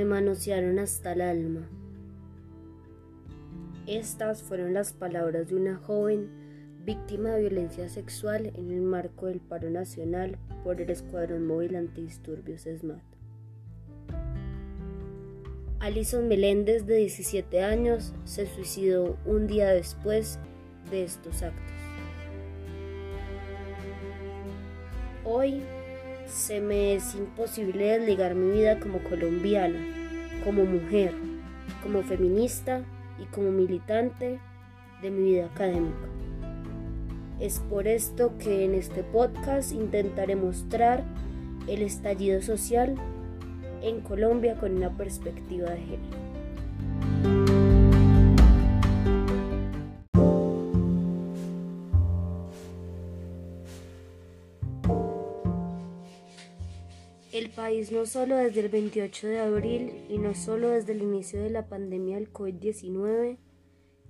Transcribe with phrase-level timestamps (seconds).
[0.00, 1.68] Me manosearon hasta el alma.
[3.86, 6.30] Estas fueron las palabras de una joven
[6.86, 12.62] víctima de violencia sexual en el marco del paro nacional por el Escuadrón Móvil Antidisturbios
[12.62, 13.02] SMAT.
[15.80, 20.38] Alison Meléndez, de 17 años, se suicidó un día después
[20.90, 21.74] de estos actos.
[25.26, 25.60] Hoy
[26.30, 29.78] se me es imposible desligar mi vida como colombiana,
[30.44, 31.12] como mujer,
[31.82, 32.82] como feminista
[33.20, 34.38] y como militante
[35.02, 36.08] de mi vida académica.
[37.40, 41.04] Es por esto que en este podcast intentaré mostrar
[41.66, 42.94] el estallido social
[43.82, 46.29] en Colombia con una perspectiva de género.
[57.40, 61.42] El país no solo desde el 28 de abril y no solo desde el inicio
[61.42, 63.38] de la pandemia del COVID-19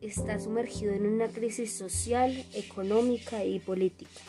[0.00, 4.20] está sumergido en una crisis social, económica y política.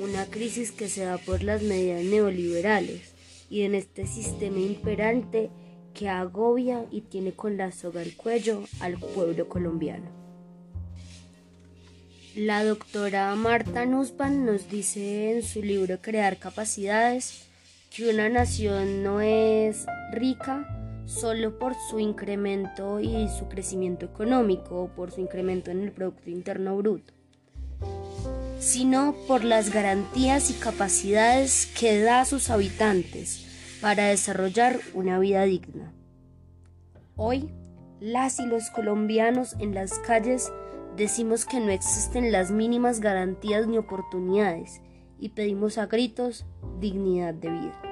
[0.00, 3.00] Una crisis que se da por las medidas neoliberales
[3.50, 5.50] y en este sistema imperante
[5.92, 10.08] que agobia y tiene con la soga al cuello al pueblo colombiano.
[12.36, 17.47] La doctora Marta Nussbaum nos dice en su libro Crear Capacidades
[17.90, 20.66] que una nación no es rica
[21.06, 26.28] solo por su incremento y su crecimiento económico o por su incremento en el Producto
[26.28, 27.14] Interno Bruto,
[28.58, 35.44] sino por las garantías y capacidades que da a sus habitantes para desarrollar una vida
[35.44, 35.92] digna.
[37.16, 37.48] Hoy,
[38.00, 40.52] las y los colombianos en las calles
[40.96, 44.80] decimos que no existen las mínimas garantías ni oportunidades
[45.18, 46.44] y pedimos a gritos
[46.80, 47.82] dignidad de vida.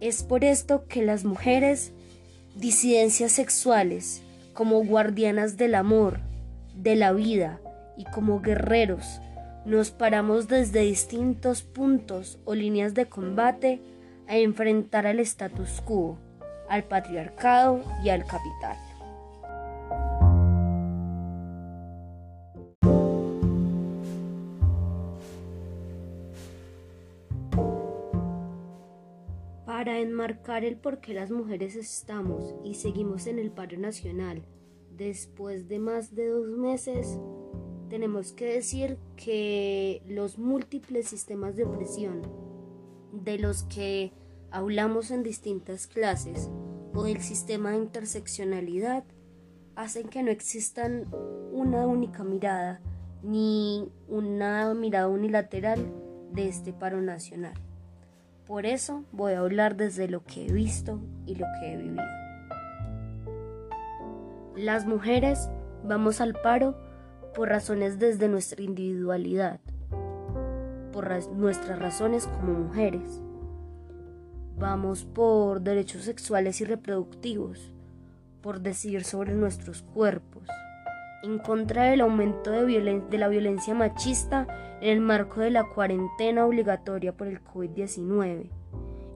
[0.00, 1.92] Es por esto que las mujeres,
[2.56, 4.22] disidencias sexuales,
[4.52, 6.20] como guardianas del amor,
[6.74, 7.60] de la vida
[7.96, 9.20] y como guerreros,
[9.64, 13.80] nos paramos desde distintos puntos o líneas de combate
[14.28, 16.18] a enfrentar al status quo,
[16.68, 18.76] al patriarcado y al capital.
[30.04, 34.44] Enmarcar el por qué las mujeres estamos y seguimos en el paro nacional
[34.96, 37.18] después de más de dos meses,
[37.88, 42.22] tenemos que decir que los múltiples sistemas de opresión
[43.12, 44.12] de los que
[44.50, 46.50] hablamos en distintas clases
[46.94, 49.04] o del sistema de interseccionalidad
[49.76, 51.08] hacen que no existan
[51.52, 52.80] una única mirada
[53.22, 55.92] ni una mirada unilateral
[56.32, 57.54] de este paro nacional.
[58.46, 62.04] Por eso voy a hablar desde lo que he visto y lo que he vivido.
[64.54, 65.48] Las mujeres
[65.82, 66.76] vamos al paro
[67.34, 69.60] por razones desde nuestra individualidad,
[70.92, 73.22] por nuestras razones como mujeres.
[74.58, 77.72] Vamos por derechos sexuales y reproductivos,
[78.42, 80.46] por decidir sobre nuestros cuerpos,
[81.24, 84.46] en contra del aumento de, la violencia machista
[84.82, 88.50] en el marco de la cuarentena obligatoria por el COVID-19,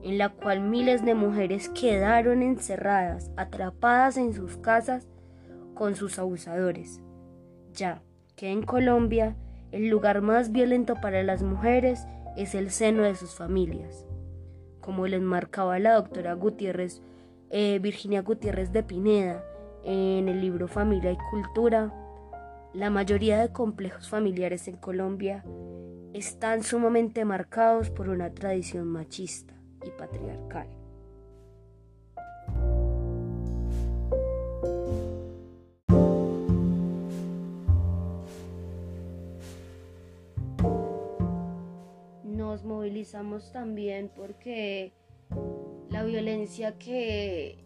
[0.01, 5.07] en la cual miles de mujeres quedaron encerradas, atrapadas en sus casas
[5.75, 6.99] con sus abusadores.
[7.73, 8.01] Ya
[8.35, 9.35] que en Colombia
[9.71, 14.07] el lugar más violento para las mujeres es el seno de sus familias,
[14.81, 17.03] como les marcaba la doctora Gutiérrez,
[17.51, 19.43] eh, Virginia Gutiérrez de Pineda
[19.83, 21.93] en el libro Familia y Cultura
[22.73, 25.43] la mayoría de complejos familiares en Colombia
[26.13, 29.53] están sumamente marcados por una tradición machista
[29.85, 30.67] y patriarcal.
[42.23, 44.93] Nos movilizamos también porque
[45.89, 47.63] la violencia que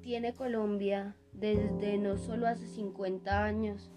[0.00, 3.90] tiene Colombia desde no solo hace 50 años,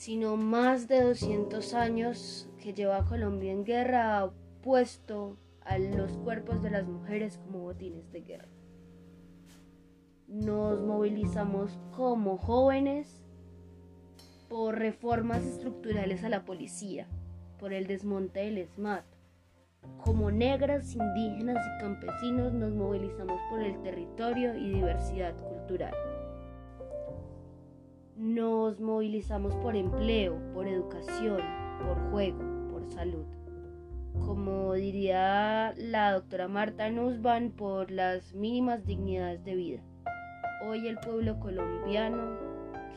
[0.00, 4.30] sino más de 200 años que lleva Colombia en guerra
[4.62, 8.48] puesto a los cuerpos de las mujeres como botines de guerra.
[10.26, 13.26] Nos movilizamos como jóvenes
[14.48, 17.06] por reformas estructurales a la policía,
[17.58, 19.04] por el desmonte del SMAT.
[20.02, 25.92] Como negras, indígenas y campesinos nos movilizamos por el territorio y diversidad cultural.
[28.20, 31.40] Nos movilizamos por empleo, por educación,
[31.82, 33.24] por juego, por salud.
[34.26, 39.80] como diría la doctora Marta Nussbaum, por las mínimas dignidades de vida.
[40.66, 42.36] Hoy el pueblo colombiano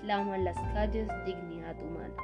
[0.02, 2.16] clama en las calles dignidad humana.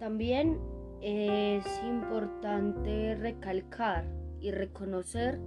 [0.00, 0.58] También
[1.00, 4.04] es importante recalcar
[4.40, 5.38] y reconocer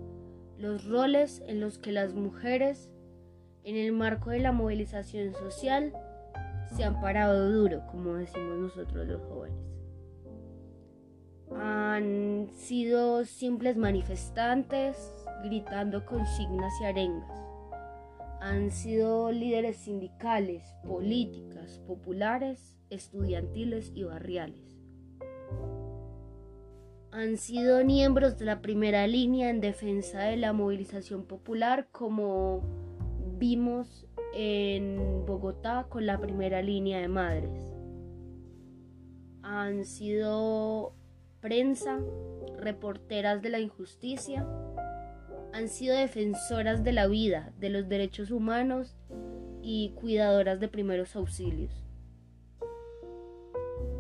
[0.58, 2.90] los roles en los que las mujeres,
[3.68, 5.92] en el marco de la movilización social,
[6.74, 9.60] se han parado duro, como decimos nosotros los jóvenes.
[11.54, 17.30] Han sido simples manifestantes gritando consignas y arengas.
[18.40, 24.78] Han sido líderes sindicales, políticas, populares, estudiantiles y barriales.
[27.12, 32.77] Han sido miembros de la primera línea en defensa de la movilización popular como
[33.38, 37.74] vimos en Bogotá con la primera línea de madres.
[39.44, 40.94] Han sido
[41.40, 42.00] prensa,
[42.58, 44.46] reporteras de la injusticia,
[45.54, 48.96] han sido defensoras de la vida, de los derechos humanos
[49.62, 51.72] y cuidadoras de primeros auxilios.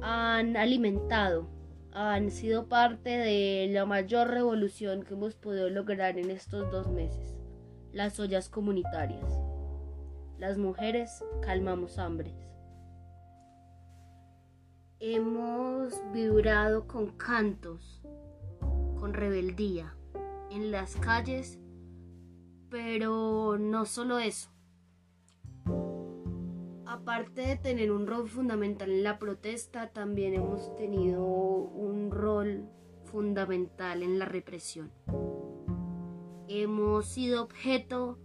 [0.01, 1.47] Han alimentado,
[1.91, 7.36] han sido parte de la mayor revolución que hemos podido lograr en estos dos meses,
[7.97, 9.39] las ollas comunitarias.
[10.37, 12.35] Las mujeres calmamos hambres.
[14.99, 18.03] Hemos vibrado con cantos,
[18.99, 19.95] con rebeldía
[20.51, 21.57] en las calles,
[22.69, 24.51] pero no solo eso.
[26.85, 32.69] Aparte de tener un rol fundamental en la protesta, también hemos tenido un rol
[33.05, 34.91] fundamental en la represión.
[36.49, 38.17] Hemos sido objeto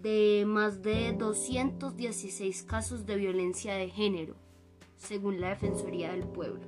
[0.00, 4.34] de más de 216 casos de violencia de género,
[4.96, 6.66] según la Defensoría del Pueblo,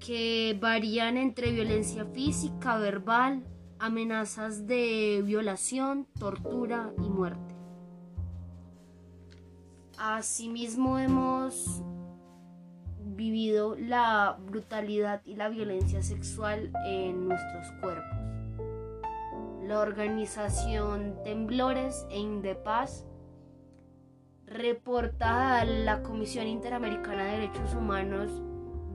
[0.00, 3.44] que varían entre violencia física, verbal,
[3.78, 7.54] amenazas de violación, tortura y muerte.
[9.98, 11.82] Asimismo hemos
[13.04, 18.26] vivido la brutalidad y la violencia sexual en nuestros cuerpos
[19.66, 23.04] la organización Temblores e Indepaz
[24.46, 28.30] reporta a la Comisión Interamericana de Derechos Humanos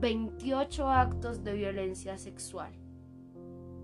[0.00, 2.72] 28 actos de violencia sexual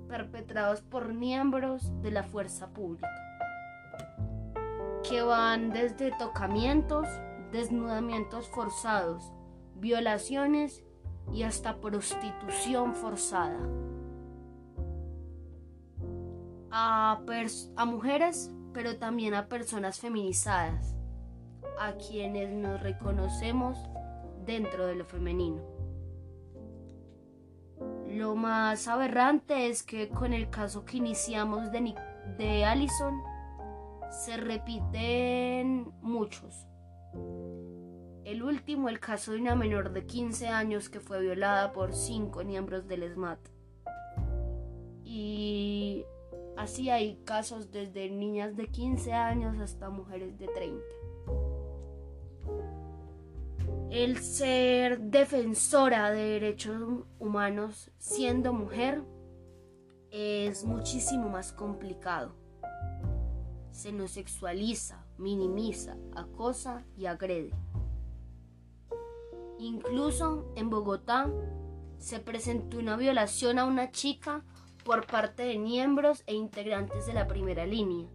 [0.09, 3.11] perpetrados por miembros de la fuerza pública,
[5.07, 7.07] que van desde tocamientos,
[7.53, 9.35] desnudamientos forzados,
[9.75, 10.83] violaciones
[11.31, 13.59] y hasta prostitución forzada
[17.77, 20.97] a, mujeres, pero también a personas feminizadas,
[21.79, 23.79] a quienes nos reconocemos
[24.45, 25.63] dentro de lo femenino.
[28.09, 31.95] Lo más aberrante es que con el caso que iniciamos de,
[32.39, 33.21] de Allison
[34.11, 36.67] se repiten muchos.
[38.25, 42.45] El último, el caso de una menor de 15 años que fue violada por cinco
[42.45, 43.58] miembros del SMAT.
[46.59, 50.85] Así hay casos desde niñas de 15 años hasta mujeres de 30.
[53.91, 59.05] El ser defensora de derechos humanos siendo mujer
[60.11, 62.35] es muchísimo más complicado.
[63.71, 67.55] Se nos sexualiza, minimiza, acosa y agrede.
[69.61, 71.31] Incluso en Bogotá
[71.99, 74.45] se presentó una violación a una chica
[74.89, 78.09] por parte de miembros e integrantes de la primera línea,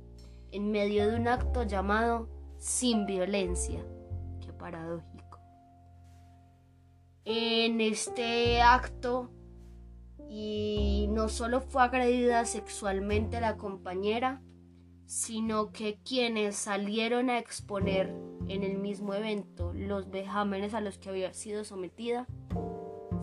[0.51, 2.27] en medio de un acto llamado
[2.57, 3.85] Sin Violencia.
[4.41, 5.39] Qué paradójico.
[7.25, 9.29] En este acto,
[10.27, 14.41] y no solo fue agredida sexualmente la compañera,
[15.05, 18.11] sino que quienes salieron a exponer
[18.47, 22.25] en el mismo evento los vejámenes a los que había sido sometida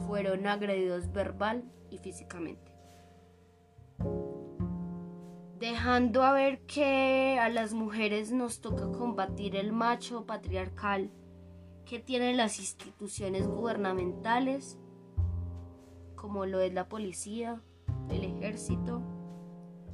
[0.06, 2.69] fueron agredidos verbal y físicamente
[5.70, 11.12] dejando a ver que a las mujeres nos toca combatir el macho patriarcal
[11.84, 14.78] que tienen las instituciones gubernamentales,
[16.16, 17.62] como lo es la policía,
[18.08, 19.00] el ejército,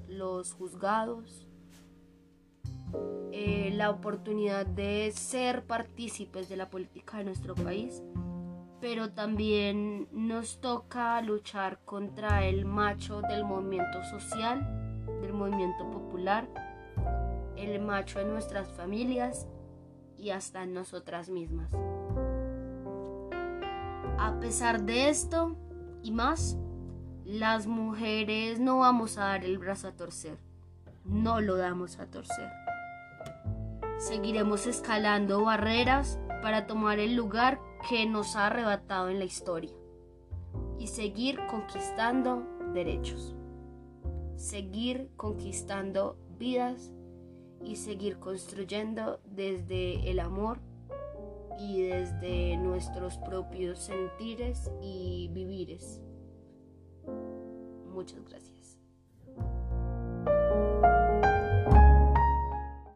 [0.08, 1.46] los juzgados,
[3.32, 8.02] eh, la oportunidad de ser partícipes de la política de nuestro país,
[8.80, 14.85] pero también nos toca luchar contra el macho del movimiento social
[15.20, 16.48] del movimiento popular,
[17.56, 19.46] el macho en nuestras familias
[20.18, 21.70] y hasta en nosotras mismas.
[24.18, 25.56] A pesar de esto
[26.02, 26.56] y más,
[27.24, 30.38] las mujeres no vamos a dar el brazo a torcer.
[31.04, 32.50] No lo damos a torcer.
[33.98, 39.72] Seguiremos escalando barreras para tomar el lugar que nos ha arrebatado en la historia
[40.78, 43.34] y seguir conquistando derechos,
[44.36, 46.92] seguir conquistando vidas
[47.64, 50.60] y seguir construyendo desde el amor
[51.58, 56.00] y desde nuestros propios sentires y vivires.
[57.92, 58.75] Muchas gracias.